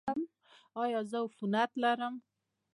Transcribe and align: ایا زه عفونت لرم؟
ایا 0.83 0.99
زه 1.09 1.17
عفونت 1.25 1.71
لرم؟ 1.81 2.15